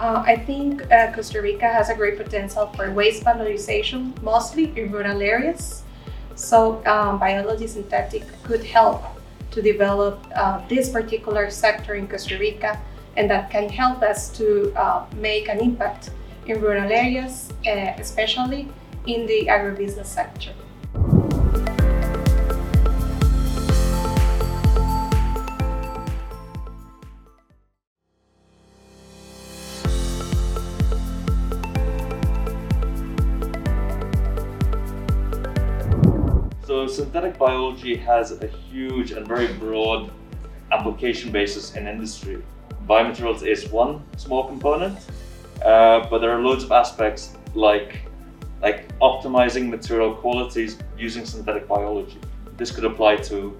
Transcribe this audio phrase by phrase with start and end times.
[0.00, 4.90] Uh, I think uh, Costa Rica has a great potential for waste valorization, mostly in
[4.90, 5.82] rural areas.
[6.36, 9.02] So, um, biology synthetic could help
[9.50, 12.80] to develop uh, this particular sector in Costa Rica,
[13.18, 16.08] and that can help us to uh, make an impact
[16.46, 18.68] in rural areas, uh, especially
[19.06, 20.54] in the agribusiness sector.
[36.70, 40.12] So synthetic biology has a huge and very broad
[40.70, 42.44] application basis in industry.
[42.88, 44.96] Biomaterials is one small component,
[45.64, 48.02] uh, but there are loads of aspects like
[48.62, 52.20] like optimizing material qualities using synthetic biology.
[52.56, 53.58] This could apply to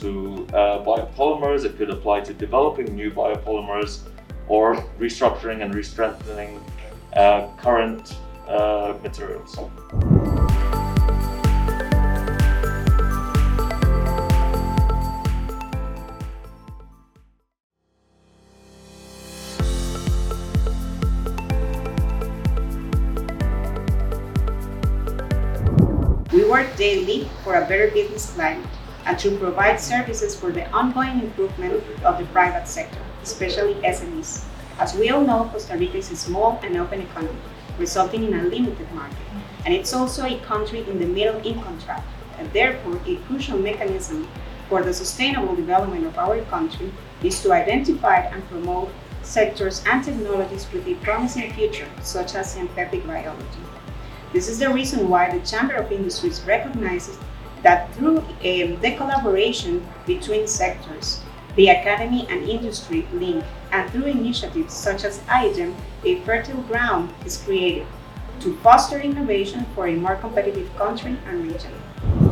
[0.00, 1.64] to uh, biopolymers.
[1.64, 4.00] It could apply to developing new biopolymers
[4.48, 6.60] or restructuring and re-strengthening
[7.12, 8.16] uh, current
[8.48, 9.56] uh, materials.
[26.38, 28.70] We work daily for a better business climate
[29.06, 34.44] and to provide services for the ongoing improvement of the private sector, especially SMEs.
[34.78, 37.40] As we all know, Costa Rica is a small and open economy,
[37.76, 39.18] resulting in a limited market.
[39.66, 42.06] And it's also a country in the middle income trap,
[42.38, 44.28] and therefore a crucial mechanism
[44.68, 48.92] for the sustainable development of our country is to identify and promote
[49.24, 53.64] sectors and technologies with a promising future, such as synthetic biology.
[54.32, 57.18] This is the reason why the Chamber of Industries recognizes
[57.62, 61.22] that through um, the collaboration between sectors,
[61.56, 65.74] the academy and industry link, and through initiatives such as IGEM,
[66.04, 67.86] a fertile ground is created
[68.40, 72.27] to foster innovation for a more competitive country and region.